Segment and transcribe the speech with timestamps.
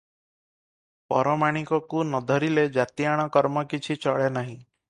[1.15, 4.61] ପରମାଣିକ କୁ ନ ଧରିଲେ ଜାତିଆଣ କର୍ମ କିଛି ଚଳେ ନାହିଁ।